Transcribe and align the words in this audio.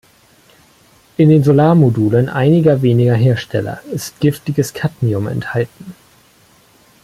In 1.17 1.29
den 1.29 1.43
Solarmodulen 1.43 2.27
einiger 2.27 2.81
weniger 2.81 3.13
Hersteller 3.13 3.83
ist 3.91 4.19
giftiges 4.19 4.73
Kadmium 4.73 5.27
enthalten. 5.27 5.93